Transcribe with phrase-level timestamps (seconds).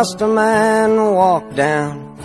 [0.00, 2.16] must a man walk down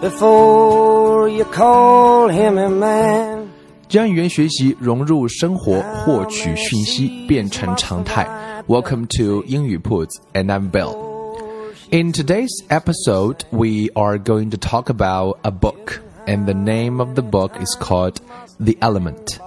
[0.00, 3.48] before you call him a man?
[3.88, 8.26] 将语言学习融入生活，获取讯息变成常态。
[8.68, 10.94] Welcome to 英语铺子，and I'm Bill.
[11.90, 17.14] In today's episode, we are going to talk about a book, and the name of
[17.14, 18.18] the book is called
[18.60, 19.40] The Element.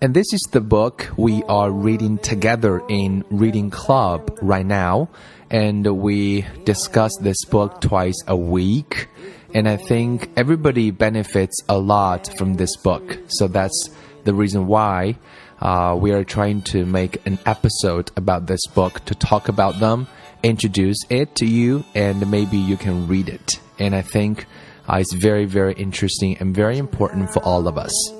[0.00, 5.10] And this is the book we are reading together in Reading Club right now.
[5.49, 9.07] And we discuss this book twice a week.
[9.53, 13.17] And I think everybody benefits a lot from this book.
[13.27, 13.89] So that's
[14.25, 15.17] the reason why
[15.61, 20.07] uh, we are trying to make an episode about this book to talk about them,
[20.43, 23.59] introduce it to you, and maybe you can read it.
[23.79, 24.45] And I think
[24.87, 28.16] uh, it's very, very interesting and very important for all of us.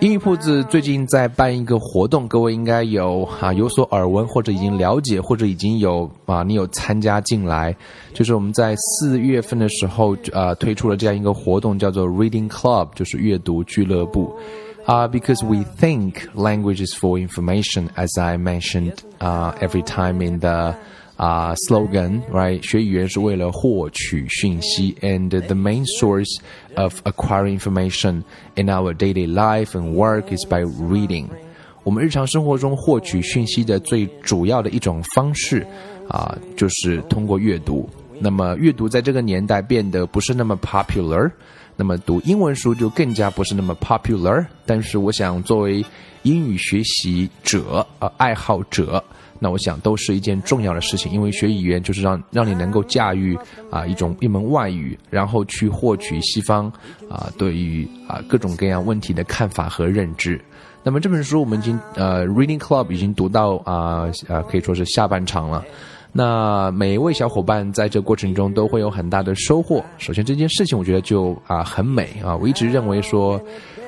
[0.00, 7.74] 英语铺子最近在办一个活动，各位应该有啊有所耳闻，或者已经了解，或者已经有啊你有参加进来。
[8.12, 14.34] 就是我们在四月份的时候，呃推出了这样一个活动，叫做 Reading Club，就是阅读俱乐部。
[14.86, 20.74] Uh, because we think language is for information, as I mentioned uh, every time in the
[21.18, 22.62] uh, slogan, right?
[22.62, 26.38] 学语言是为了获取讯息, and the main source
[26.76, 28.22] of acquiring information
[28.56, 31.26] in our daily life and work is by reading.
[31.82, 35.66] 我们日常生活中获取讯息的最主要的一种方式
[36.08, 37.88] 啊，就是通过阅读。
[38.18, 41.30] 那么阅读在这个年代变得不是那么 popular。
[41.76, 45.84] 那么读英文书就更加不是那么 popular，但是我想作为
[46.22, 49.02] 英语学习者啊爱好者，
[49.38, 53.36] 那我想都是一件重要的事情，因为学语言就是让让你能够驾驭
[53.70, 56.72] 啊一种一门外语，然后去获取西方
[57.10, 60.40] 啊对于啊各种各样问题的看法和认知。
[60.82, 65.64] 那么这本书我们已经呃 Reading Club 已经读到啊啊可以说是下半场了。
[66.16, 69.84] 那每一位小伙伴在这过程中都会有很大的收获。
[69.98, 72.36] 首先，这件事情我觉得就啊很美啊。
[72.36, 73.40] 我一直认为说，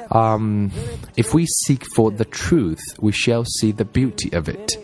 [0.08, 0.68] 嗯
[1.14, 4.76] ，if we seek for the truth, we shall see the beauty of it。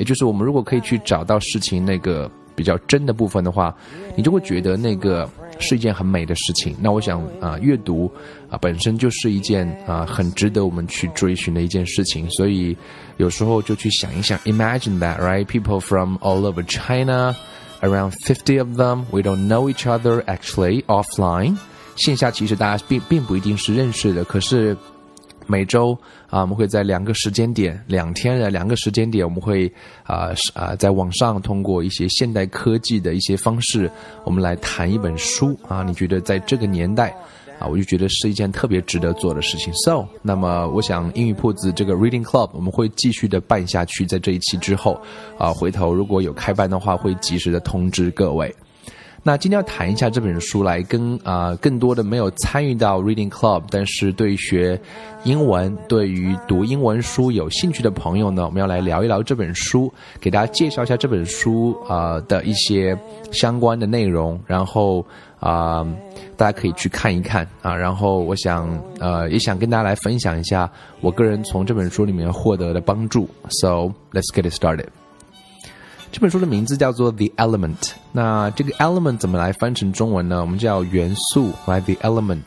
[0.00, 3.72] 也就是我们如果可以去找到事情那个比较真的部分的话，
[4.16, 5.30] 你就会觉得那个
[5.60, 6.74] 是一件很美的事情。
[6.80, 8.10] 那我想啊，阅读
[8.48, 12.28] 啊本身就是一件啊很值得我们去追寻的一件事情。
[12.30, 12.76] 所以。
[13.16, 15.44] 有时候就去想一想，Imagine that, right?
[15.44, 17.36] People from all over China,
[17.82, 21.54] around fifty of them, we don't know each other actually offline.
[21.96, 24.74] 线下其实大家并并不一定是认识的，可是
[25.46, 29.66] 每周啊，我们会在两个时间点，两天的两个时间点，我们会
[30.04, 33.90] 啊啊在网上通过一些现代科技的一些方式，
[34.24, 35.82] 我们来谈一本书啊。
[35.82, 37.14] 你觉得在这个年代？
[37.58, 39.70] 啊，我就觉得是一件特别值得做的事情。
[39.84, 44.98] So，那么我想英语铺子这个 Reading Club 我们会继续的办下去，在这一期之后，
[45.36, 48.54] 啊，回头如果有开办的话，会及时的通知各位。
[49.22, 54.80] 那今天要谈一下这本书，来跟啊更多的没有参与到 Reading Club，但是对学
[55.24, 62.96] 英文、对于读英文书有兴趣的朋友呢，我们要来聊一聊这本书，给大家介绍一下这本书啊的一些
[63.30, 65.04] 相关的内容，然后。
[65.40, 65.82] 啊，
[66.36, 67.74] 大家可以去看一看啊。
[67.74, 70.70] 然后我想，呃，也想跟大家来分享一下
[71.00, 73.26] 我个人从这本书里面获得的帮助。
[73.48, 74.99] So let's get it started。
[76.12, 77.76] 这本书的名字叫做《The Element》。
[78.12, 80.40] 那这个 Element 怎么来翻成中文呢？
[80.40, 82.46] 我们叫元素，right？The Element。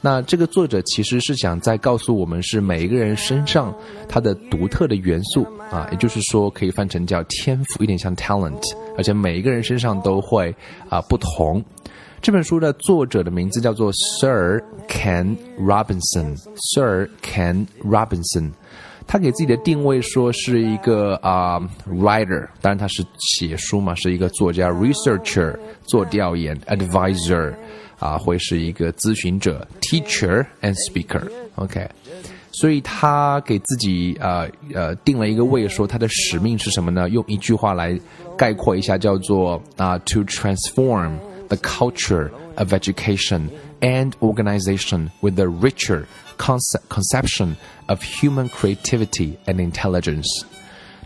[0.00, 3.74] 那这个作者其实是想在告诉我们，是每一个人身上
[4.08, 8.62] 他的独特的元素啊，也就是说可以翻成叫天赋，有点像 talent，
[8.96, 10.54] 而且每一个人身上都会
[10.88, 11.62] 啊不同。
[12.22, 13.90] 这本书的作者的名字叫做
[14.20, 16.36] Sir Ken Robinson。
[16.74, 18.52] Sir Ken Robinson，
[19.09, 27.53] 他给自己的定位说是一个啊 writer，当然他是写书嘛，是一个作家，researcher 做调研，advisor
[27.99, 31.87] 啊会是一个咨询者，teacher and speaker。OK，
[32.51, 37.09] 所以他给自己啊呃定了一个位，说他的使命是什么呢？
[37.09, 37.99] 用一句话来
[38.37, 43.51] 概括一下，叫做啊 to transform。the culture of education
[43.81, 46.07] and organization with a richer
[46.40, 47.54] concept, conception
[47.86, 50.26] of human creativity and intelligence.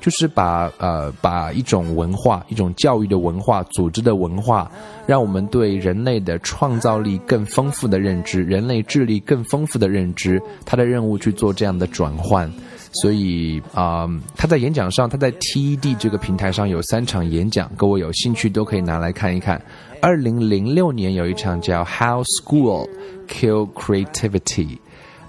[0.01, 4.71] 就是把呃把一种文化、一种教育的文化、组织的文化，
[5.07, 12.53] 让我们对人类的创造力更丰富的认知、人类智力更丰富的认知，他的任务去做这样的转换。
[12.93, 19.61] 所以啊，他在演讲上，他在 TED 这个平台上有三场演讲，各位有兴趣都可以拿来看一看。
[20.03, 22.87] 二零零六年有一场叫 How School
[23.27, 24.77] Kill Creativity，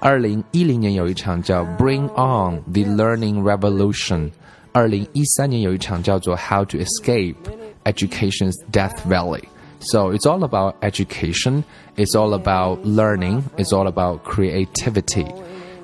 [0.05, 4.31] 二零一零年有一场叫 Bring On the Learning Revolution，
[4.73, 7.37] 二零一三年有一场叫做 How to Escape
[7.85, 11.65] Education's Death Valley。So it's all about education,
[11.97, 15.27] it's all about learning, it's all about creativity.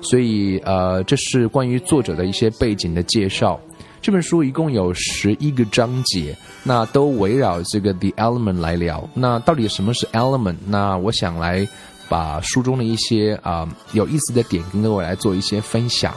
[0.01, 3.59] 所以，呃，这是关于作者的一些背景的介绍。
[3.99, 9.09] 这本书一共有十一个章节，那都围绕这个 the element 来聊。
[9.15, 10.55] 那到底什么是 element？
[10.67, 11.67] 那我想来
[12.12, 16.14] 把书中的一些啊有意思的点跟各位来做一些分享。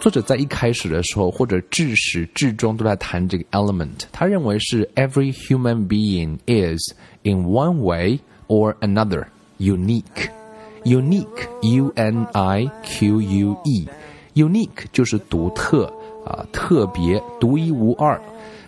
[0.00, 4.04] 作者在一开始的时候，或者至始至终都在谈这个 element。
[4.12, 8.18] 他认为是 every human being is in one way
[8.48, 9.26] or another
[9.58, 10.30] unique。
[10.84, 11.26] unique
[11.60, 13.88] u n i q u e
[14.34, 15.92] unique 就是独特
[16.24, 18.18] 啊，特别、独一无二。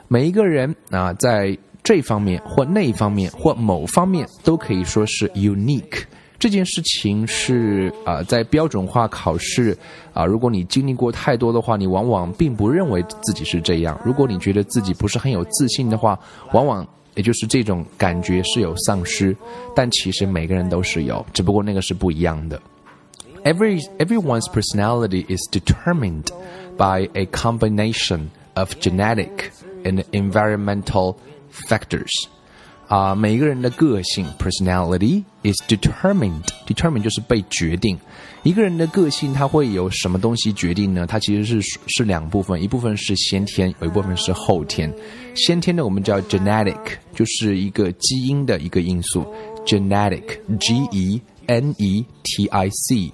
[0.06, 6.02] 每一个人啊，在这方面或那方面或某方面都可以说是 unique。
[6.41, 9.77] 这件事情是啊，在标准化考试
[10.13, 13.99] 啊，如果你经历过太多的话，你往往并不认为自己是这样。
[14.05, 16.19] 如果你觉得自己不是很有自信的话，
[16.53, 16.87] 往往。
[17.15, 19.35] 也就是这种感觉是有丧失，
[19.75, 22.61] 但其实每个人都是有，只不过那个是不一样的。
[23.43, 26.25] Every everyone's personality is determined
[26.77, 29.49] by a combination of genetic
[29.83, 31.15] and environmental
[31.51, 32.11] factors.
[32.92, 36.44] 啊，每一个人的个性 personality is determined。
[36.66, 37.98] determined 就是被决定。
[38.42, 41.06] 一个人的个性，他会有什么东西决定呢？
[41.06, 44.92] 它其实是是两部分，一部分是先天，有一部分是后天。
[45.34, 46.76] 先天的我们叫 genetic，
[47.14, 49.24] 就是一个基因的一个因素
[49.64, 53.10] ，genetic，g e n e t i c。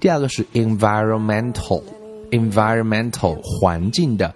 [0.00, 4.34] 第二个是 environmental，environmental 环境的。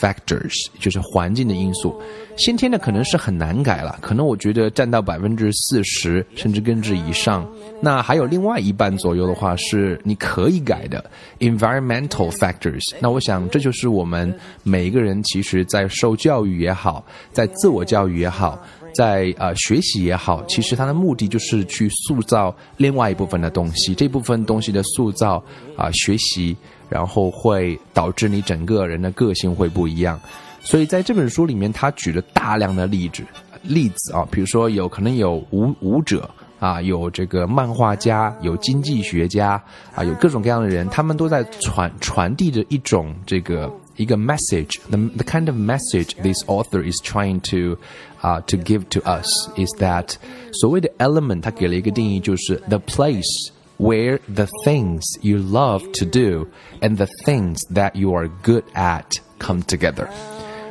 [0.00, 2.00] Factors 就是环境的因素，
[2.36, 7.48] 先天的可能是很难改了，可能我觉得占到百分之四十甚至更之以上。
[7.80, 11.04] 那还有另外一半左右的话是你可以改的
[11.40, 12.94] environmental factors。
[13.00, 18.58] 那我想这就是我们每一个人其实在受教育也好，在自我教育也好，
[18.94, 25.42] 在呃学习也好，其实它的目的就是去塑造另外一部分的东西，这部分东西的塑造
[25.76, 26.56] 啊学习。
[26.88, 30.18] 然后会导致你整个人的个性会不一样，
[30.62, 33.24] 所以在这本书里面，他举了大量的例子，
[33.62, 36.28] 例子啊，比如说有可能有舞舞者
[36.58, 39.62] 啊，有这个漫画家，有经济学家
[39.94, 44.78] 啊，有各种各样的人，他们都在传传递着一种这个一个 message。
[44.88, 47.78] The the kind of message this author is trying to
[48.20, 50.14] 啊 to give to us is that
[50.52, 53.50] 所谓的 element，他给了一个定义，就是 the place。
[53.77, 56.47] where the things you love to do
[56.81, 59.05] and the things that you are good at
[59.39, 60.07] come together。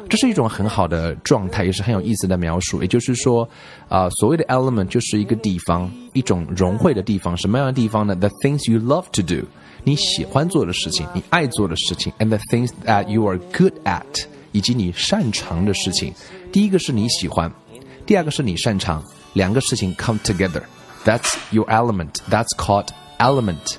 [0.08, 2.82] 这是一种很好的状态，也是很有意思的描述。
[2.82, 3.48] 也就是说，
[3.88, 7.36] 啊、呃，所谓的 element 就是一个地方，一种融汇的地方。
[7.36, 8.16] 什么样的地方呢？
[8.16, 9.46] The things you love to do，
[9.84, 16.12] 你喜欢做的事情，你爱做的事情，and the things that you are good at，以及你擅长的事情。
[16.50, 17.48] 第一个是你喜欢，
[18.04, 20.62] 第二个是你擅长，两个事情 come together。
[21.04, 22.20] that's your element.
[22.28, 23.78] That's called element.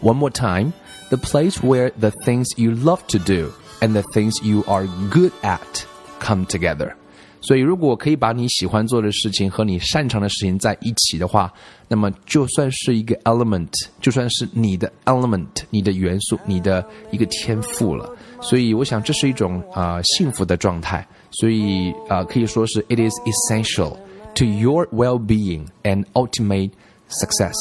[0.00, 0.72] One more time.
[1.10, 5.32] The place where the things you love to do and the things you are good
[5.42, 5.86] at
[6.20, 6.92] come together.
[7.40, 11.50] 所以，如果可以把你喜欢做的事情和你擅长的事情在一起的话，
[11.86, 18.10] 那么就算是一个 element，就算是你的 element，你的元素，你的一个天赋了。
[18.42, 21.06] 所以，我想这是一种啊、呃、幸福的状态。
[21.30, 23.96] 所以啊、呃，可以说是 it is essential
[24.34, 26.70] to your well-being and ultimate
[27.10, 27.54] success。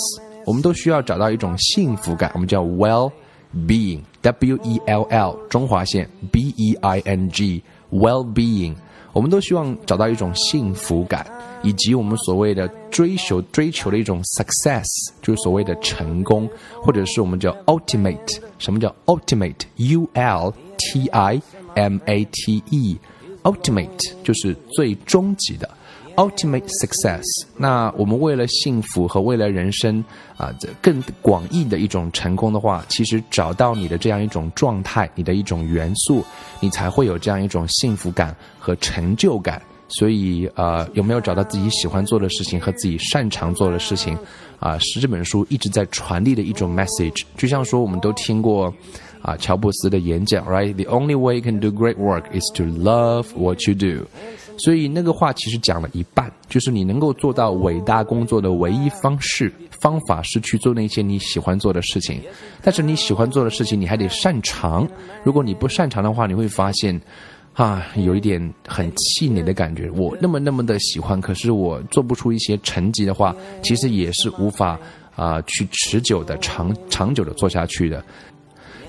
[0.46, 8.75] 我们都需要找到一种幸福感，我们叫 well-being，W E L L 中华线 B E I N G well-being。
[9.13, 11.25] 我们都希望找到一种幸福感，
[11.63, 14.86] 以及我们所谓的追求追求的一种 success，
[15.24, 16.48] 就是所谓的成功，
[16.84, 18.38] 或者是我们叫 ultimate。
[18.60, 21.41] 什么叫 ultimate？U L T I
[21.74, 25.67] M A T E，ultimate 就是最终极的。
[26.16, 27.23] Ultimate success。
[27.57, 30.04] 那我们为了幸福和未来人生
[30.37, 36.25] 啊，更广义的一种成功的话，其实找到你的这样一种状态，你的一种元素，
[36.61, 39.61] 你才会有这样一种幸福感和成就感。
[39.88, 44.16] 所以，呃，有没有找到自己喜欢做的事情和自己擅长做的事情
[44.59, 44.78] 啊？
[44.78, 47.25] 是这本书一直在传递的一种 message。
[47.37, 48.73] 就像说，我们都听过。
[49.23, 54.04] 啊乔布斯的演讲，right？The only way you can do great work is to love what you do。
[54.62, 62.21] 所以那个话其实讲了一半，就是你能够做到伟大工作的唯一方式方法是去做那些你喜欢做的事情。
[62.62, 64.88] 但是你喜欢做的事情，你还得擅长。
[65.25, 67.00] 如果你不擅长的话，你会发现，
[67.54, 69.90] 啊，有一点很气馁的感觉。
[69.90, 74.78] 我那么那么的喜欢，可是我做不出一些成绩的话，其实也是无法
[75.16, 78.04] 啊去持久的长长久的做下去的。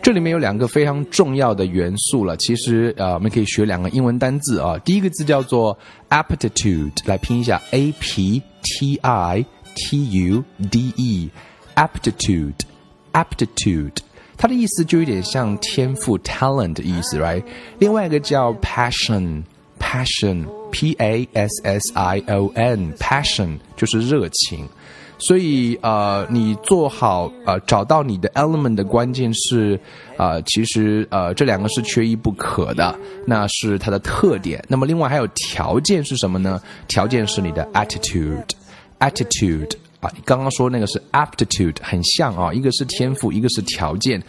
[0.03, 4.77] 这里面有两个非常重要的元素了，其实呃，我们可以学两个英文单字啊。
[4.79, 5.77] 第一个字叫做
[6.09, 9.45] aptitude，来拼一下 a p t i
[9.75, 13.95] t u d e，aptitude，aptitude，
[14.35, 17.41] 它的意思就有点像天赋 talent 的意思，right？
[17.79, 24.67] 另外一个叫 passion，passion，p a s s i o n，passion 就是热情。
[25.25, 29.79] 所以，呃，你做好，呃，找到你的 element 的关键是，
[30.17, 32.93] 呃，其实，呃，这两个是缺一不可的，
[33.25, 34.61] 那是它的特点。
[34.67, 36.61] 那么，另外还有条件是什么呢？
[36.89, 44.21] 条件是你的 attitude，attitude 啊，你刚刚说那个是 aptitude，很像啊，一个是天赋，一个是条件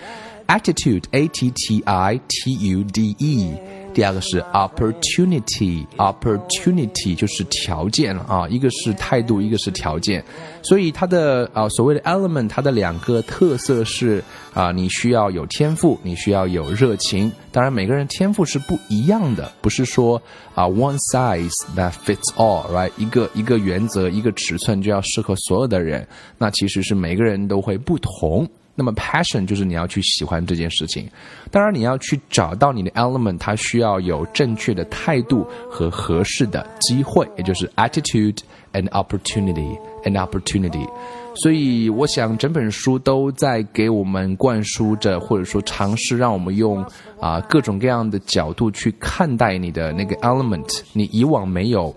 [0.46, 3.52] ，attitude，a t t i t u d e。
[3.94, 10.22] 第二个是 opportunity，opportunity 就是条件了啊，一个是态度，一个是条件，
[10.62, 14.20] 所以它的啊所谓的 element，它的两个特色是
[14.52, 17.30] 啊，你需要有天赋，你需要有热情。
[17.52, 20.20] 当然，每个人天赋是不一样的，不是说
[20.56, 22.90] 啊 one size that fits all，right？
[22.98, 26.04] 一个一个原则，一个尺寸就要适合所有的人，
[26.36, 28.44] 那其实是每个人都会不同。
[28.76, 31.08] 那么，passion 就是你要去喜欢这件事情。
[31.50, 38.38] 当然，你要去找到你的 element，它需要有正确的态度和合适的机会，也就是 attitude
[38.72, 40.88] and opportunity and opportunity。
[41.36, 46.84] 所以，我想整本书都在给我们灌输着，或者说尝试让我们用
[47.20, 50.80] 啊各种各样的角度去看待你的那个 element。
[50.92, 51.94] 你以往没有，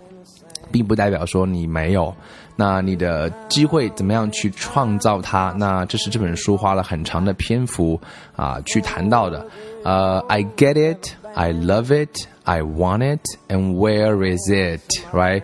[0.72, 2.13] 并不代表说你没有。
[2.60, 5.54] 那你的机会怎么样去创造它？
[5.58, 8.00] 那这是这本书花了很长的篇幅
[8.36, 9.46] 啊去谈到的。
[9.84, 14.82] 呃，I get it, I love it, I want it, and where is it?
[15.14, 15.44] Right？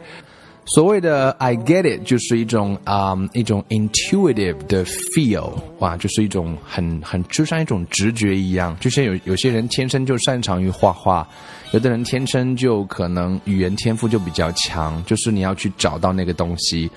[0.65, 8.75] 所谓的 I get it 就是一种啊一种 intuitive 的 feel，哇，就是一种很很就像一种直觉一样。
[8.79, 11.27] 就像有有些人天生就擅长于画画。
[11.72, 16.89] 有的人天生就可能语言天赋就比较强，就是你要去找到那个东西，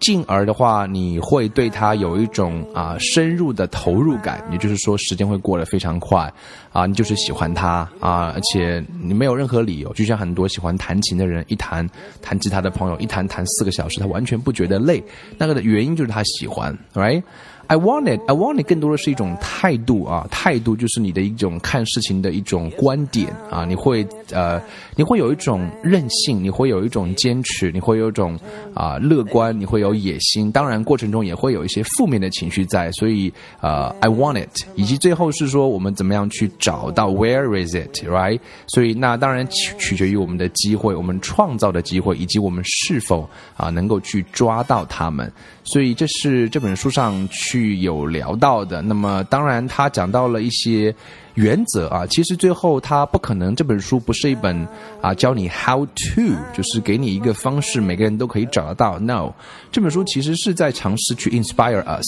[0.00, 6.32] 进而的话，你会对他有一种啊深入的投入感，也就是说时间会过得非常快，
[6.72, 11.88] 啊，你就是喜欢他啊，而且你没有任何理由，就像很多喜欢弹琴的人，一弹
[12.22, 15.02] 弹吉他的朋友，一弹弹四个小时，他完全不觉得累，
[15.36, 17.22] 那个的原因就是他喜欢，right？
[17.70, 18.20] I want it.
[18.26, 24.60] I want it 更多的是一种态度啊，态度就是你的一种看事情的一种观点啊，你会呃，
[24.96, 28.36] 你会有一种韧性，你会有一种坚持，你会有一种
[28.74, 30.50] 啊乐观，你会有野心。
[30.50, 38.40] 当然过程中也会有一些负面的情绪在，所以呃，I want it，以及最后是说我们怎么样去找到 Where is it, right？
[38.66, 45.32] 所以那当然取取决于我们的机会，我们创造的机会，以及我们是否啊能够去抓到他们。
[45.70, 48.82] 所以这是这本书上去有聊到的。
[48.82, 50.92] 那么当然，他讲到了一些
[51.34, 52.04] 原则啊。
[52.08, 54.66] 其实最后他不可能，这本书不是一本
[55.00, 56.22] 啊教你 how to，
[56.52, 58.98] 就是给你一个方式，每个人都可以找得到。
[58.98, 59.32] No，
[59.70, 62.04] 这本书其实是在尝试去 inspire us，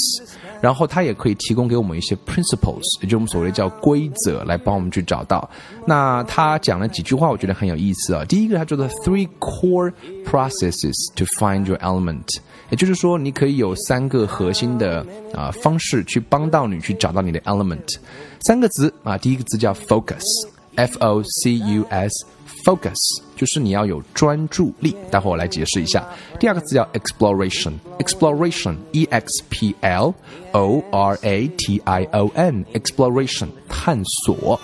[0.60, 5.48] 然后它也可以提供给我们一些 principles，也就是我们所谓叫规则，来帮我们去找到。
[5.85, 8.23] 那他讲了几句话，我觉得很有意思啊。
[8.25, 9.91] 第一个，他叫做 three core
[10.25, 12.27] processes to find your element。
[12.69, 17.95] 也就是说，你可以有三个核心的啊方式去帮到你去找到你的 element。
[18.41, 22.97] 三个字啊，第一个字叫 focus，f o c u s，focus
[23.37, 24.93] 就是你要有专注力。
[25.09, 26.05] 待会我来解释一下。
[26.39, 30.13] 第二个字叫 exploration，exploration，e x p l
[30.51, 34.59] o r a t i o n，exploration 探索。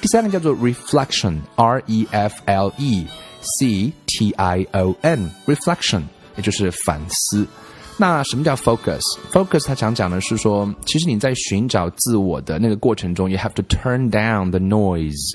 [0.00, 3.06] 第三个叫做 reflection，r e f l e
[3.40, 6.02] c t i o n，reflection。
[6.36, 7.44] 也就是反思。
[7.96, 15.34] 那什么叫 focus？focus 他想讲的是说，其实你在寻找自我的那个过程中，you have to turn down the noise，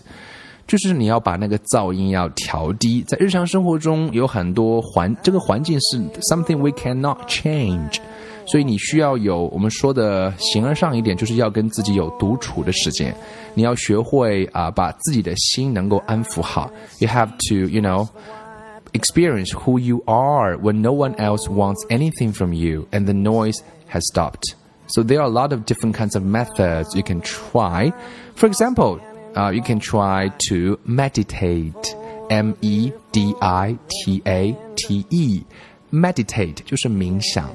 [0.65, 3.01] 就是你要把那个噪音要调低。
[3.01, 7.97] 在日常生活中有很多环，这个环境是 something we cannot change，
[8.46, 13.14] 所以你需要有我们说的形而上一点，就是要跟自己有独处的时间。
[13.54, 16.70] 你要学会啊，把自己的心能够安抚好。
[16.98, 23.04] You have to，you know。experience who you are when no one else wants anything from you and
[23.04, 23.58] the noise
[23.90, 24.54] has stopped.
[24.86, 27.92] So there are a lot of different kinds of methods you can try.
[28.34, 28.98] For example,
[29.36, 31.94] uh, you can try to meditate.
[32.30, 35.42] M E D I T A T E.
[35.90, 37.50] Meditate 就是冥想。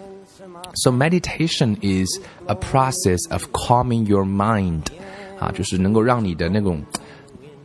[0.76, 4.84] So meditation is a process of calming your mind，
[5.40, 6.84] 啊，就是能够让你的那种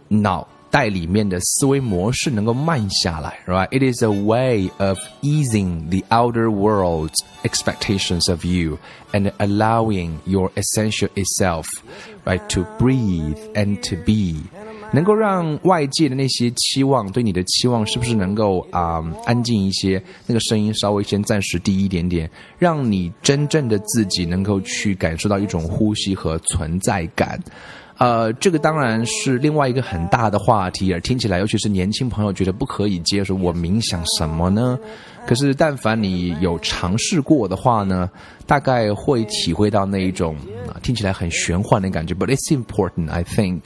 [0.09, 3.69] 脑袋里面的思维模式能够慢下来，right?
[3.71, 8.79] It is a way of easing the outer world's expectations of you
[9.13, 11.67] and allowing your essential itself,
[12.25, 14.43] right, to breathe and to be.
[14.94, 20.02] 能够让外界的那些期望对你的期望是不是能够啊、安静一些？
[20.28, 27.40] 那个声音稍微先暂时低一点点，让你真正的自己能够去感受到一种呼吸和存在感。
[27.98, 33.36] 呃，这个当然是另外一个很大的话题，而听起来，尤其是年轻朋友觉得不可以接受。
[33.36, 34.78] 我冥想什么呢？
[35.26, 38.10] 可是，但凡你有尝试过的话呢，
[38.46, 40.36] 大概会体会到那一种
[40.68, 42.14] 啊，听起来很玄幻的感觉。
[42.14, 43.62] But it's important, I think.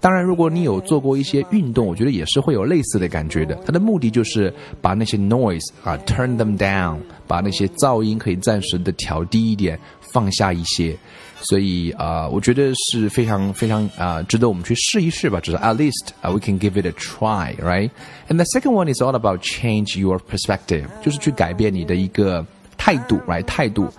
[0.00, 3.54] 当然，如果你有做过一些运动，我觉得也是会有类似的感觉的。
[3.66, 10.96] 它的目的就是把那些 noise 啊 turn them down，把那些噪音可以暂时的调低一点，放下一些。
[11.41, 15.39] 所以啊、呃，我觉得是非常非常啊、呃，值得我们去试一试吧。
[15.39, 17.89] 就是 at least、uh, we can give it a try, right?
[18.29, 22.45] And the second one is all about change your perspective，就是去改变你的一个
[22.77, 23.43] 态度，right？
[23.43, 23.91] 态度。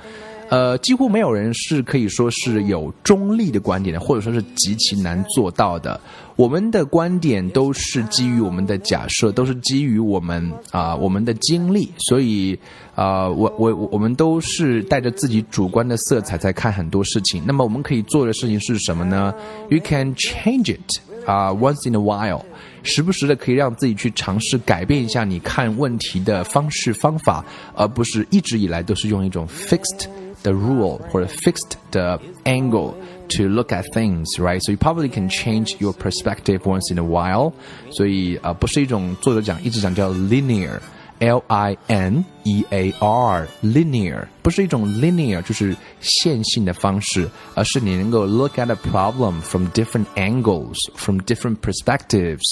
[0.52, 5.98] 呃，几乎没有人是可以说是有中立的观点的，或者说是极其难做到的。
[6.36, 12.60] 我们的观点都是基于我们的假设，都是基于我们啊、我们的经历，所以
[12.96, 17.42] 啊、我我我们都是带着自己主观的色彩在看很多事情。
[17.46, 19.34] 那么我们可以做的事情是什么呢
[19.70, 22.42] ？You can change it 啊、once in a while，
[22.84, 30.10] 时不时的可以让自己去尝试改变一下你看问题的方式方法，而不是一直以来都是用一种 fixed。
[30.43, 32.95] the rule or fixed the angle
[33.29, 34.61] to look at things, right?
[34.63, 37.53] So you probably can change your perspective once in a while.
[37.91, 49.41] 所以呃，不是一种作者讲一直讲叫 linear。L I N E A R linear 不是一种 linear 就是线性的方式，而是你能够 look at a problem
[49.41, 52.43] from different angles, from different perspectives，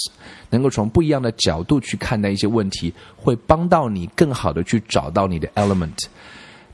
[0.49, 6.05] 能够从不一样的角度去看待一些问题，会帮到你更好的去找到你的 element。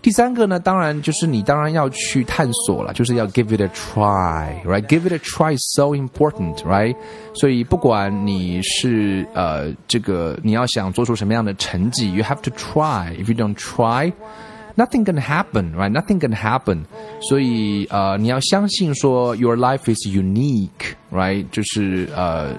[0.02, 6.96] 第三个呢，当然就是你当然要去探索了，就是要 give it a try，right？Give it a try is so important，right？
[7.36, 15.92] 所以不管你是呃这个你要想做出什么样的成绩，you have to try。If you don't try。Nothing can happen, right?
[15.92, 16.86] Nothing can happen.
[17.30, 21.46] 所以呃，你要相信说，your life is unique, right?
[21.52, 22.56] 就是呃。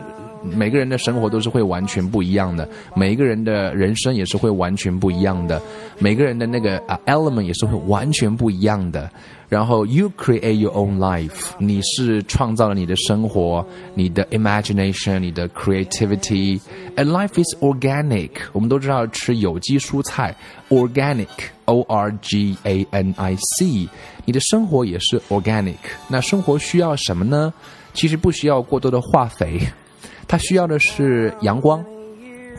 [0.55, 5.61] 每个人的生活都是会完全不一样的，每一个人的人生也是会完全不一样的，
[5.99, 9.09] 每个人的那个啊 element 也是会完全不一样的。
[9.49, 16.59] 然后 you create your own life，你是创造了你的生活，你的 imagination，你的 creativity。
[16.97, 20.35] And life is organic，我们都知道吃有机蔬菜
[20.67, 23.87] ，organic，O R G A N I C，
[24.25, 25.77] 你的生活也是 organic。
[26.09, 27.53] 那生活需要什么呢？
[27.93, 29.61] 其实不需要过多的化肥。
[30.27, 31.83] 它需要的是阳光，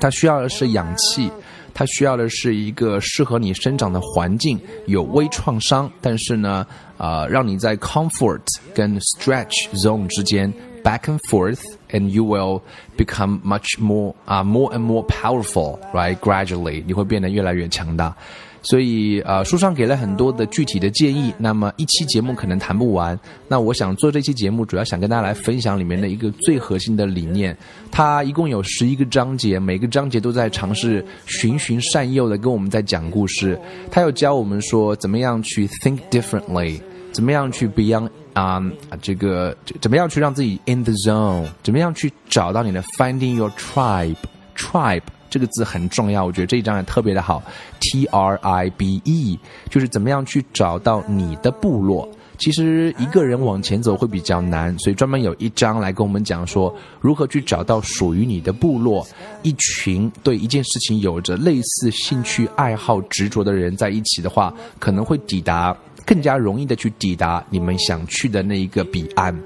[0.00, 1.31] 它需要的是氧气，
[1.74, 8.40] 它需要的是一个适合你生长的环境，有微创伤，但是呢，呃，让你在 comfort
[8.74, 10.52] 跟 stretch zone 之间
[10.83, 12.62] back and forth，and you will
[12.96, 18.16] become much more 啊、more and more powerful，right？Gradually，你会变得越来越强大。
[18.62, 21.33] 所以，呃，书上给了很多的具体的建议。
[21.38, 23.18] 那么一期节目可能谈不完。
[23.47, 27.57] 那我想做这期节目，主要想跟大家来分享里面的一个最核心的理念。
[27.90, 33.59] 它一共有十一个章节，每个章节都在尝试循循善诱的跟我们在讲故事。
[33.90, 36.81] 它要教我们说怎么样去 think differently，
[37.12, 38.62] 怎么样去 beyond 啊、
[39.03, 45.03] 这个怎么样去让自己 in the zone，怎么样去找到你的 finding your tribe，tribe。
[45.30, 47.42] 这个字很重要，我觉得这一章也特别的好
[47.80, 49.38] ，T R I B E，
[49.70, 52.08] 就是怎么样去找到你的部落。
[52.38, 59.04] 其实一个人往前走会比较难，所以专门有一章来跟我们讲说如何去找到属于你的部落。
[59.42, 69.36] 一群对一件事情有着类似兴趣爱好执着的人在一起的话，可能会抵达更加容易的去抵达你们想去的那一个彼岸。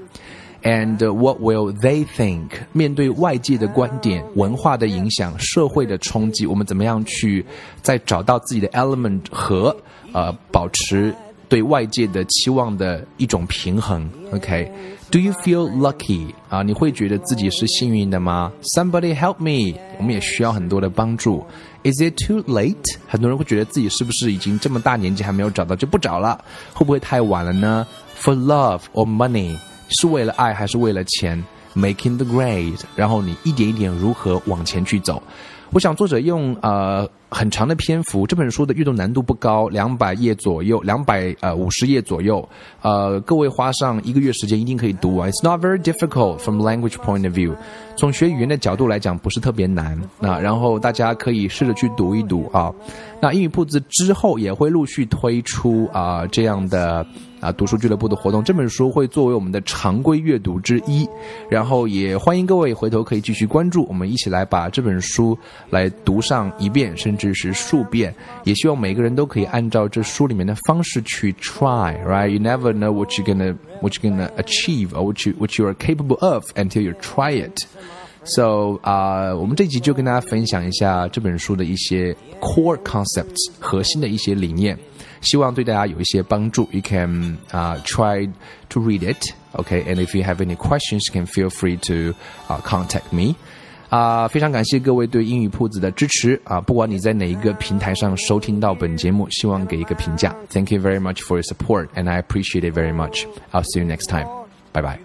[0.63, 2.47] And what will they think？
[2.71, 7.45] 面对外界的观点、文化的影响、社会的冲击，我们怎么样去
[7.81, 9.75] 再找到自己的 element 和
[10.13, 11.13] 呃保持
[11.49, 14.09] 对外界的期望的一种平衡。
[14.31, 16.27] OK，Do you feel lucky？
[16.47, 19.77] 啊，你会觉得自己是幸运的吗？Somebody help me！
[19.97, 21.45] 我们也需要很多的帮助。
[21.83, 22.95] Is it too late？
[23.05, 26.41] 很多人会觉得自己是不是已经这么大年纪还没有找到就不找了？
[26.73, 27.85] 会不会太晚了呢
[28.17, 29.57] ？For love or money？
[29.89, 31.43] 是为了爱还是为了钱
[31.75, 35.21] ？Making the grade，然后你一点一点如何往前去走？
[35.71, 37.09] 我想作者用呃。
[37.35, 42.47] 很长的篇幅，这本书的阅读难度不高，两百页左右，两百呃五十页左右，
[42.83, 45.31] 呃，各位花上一个月时间一定可以读完。
[45.31, 47.55] It's not very difficult from language point of view，
[47.95, 49.99] 从学语言的角度来讲不是特别难。
[50.19, 52.71] 那然后大家可以试着去读一读啊。
[53.19, 57.03] 那英语铺子之后也会陆续推出啊这样的。
[57.43, 61.05] 啊，读书俱乐部的活动，这本书会作为我们的常规阅读之一，
[61.49, 65.37] 然后也欢迎各位回头可以继续关注，我们一起来把这本书
[65.69, 68.15] 来读上一遍，甚至是数遍。
[68.45, 75.65] 也希望每个人都可以按照这书里面的方式去 try，right？You never know what you're gonna what you're gonna achieve or what you what you
[75.65, 77.65] are capable of until you try it.
[78.25, 84.79] So 啊，我们这集就跟大家分享一下这本书的一些 core concepts 核心的一些理念。
[85.22, 86.68] 希望对大家有一些帮助。
[86.72, 88.30] You can uh, try
[88.70, 89.82] to read it, okay?
[89.84, 92.14] And if you have any questions, you can feel free to
[92.48, 93.34] uh, contact me.
[93.90, 96.60] 啊、uh,，非常感谢各位对英语铺子的支持啊！
[96.60, 100.36] 不管你在哪一个平台上收听到本节目，希望给一个评价。
[100.50, 103.24] Thank you very much for your support, and I appreciate it very much.
[103.50, 104.26] I'll see you next time.
[104.74, 104.98] Bye bye.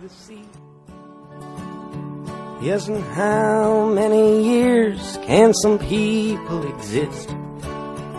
[2.61, 7.29] Yes, and how many years can some people exist?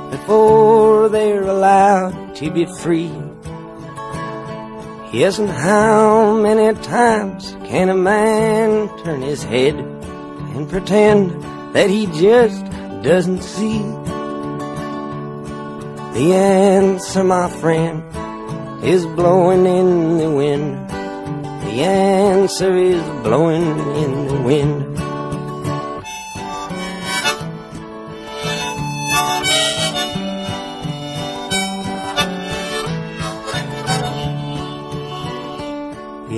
[0.09, 3.11] Before they're allowed to be free.
[5.11, 11.31] Yes, and how many times can a man turn his head and pretend
[11.73, 12.63] that he just
[13.03, 13.79] doesn't see?
[16.13, 18.03] The answer, my friend,
[18.83, 20.89] is blowing in the wind.
[20.89, 24.98] The answer is blowing in the wind.